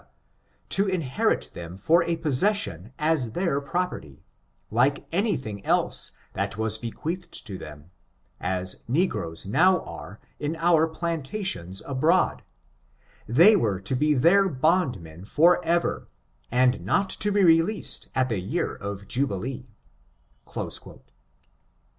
[0.67, 4.23] to inherit them for a possession as their property,
[4.71, 7.91] like any thing else that was bequeathed to them,
[8.39, 12.41] as negroes now are in our plantations abroad:
[13.27, 16.07] they were to be their bond men for ever,
[16.49, 19.67] and not to bo released at the year of Jubilee."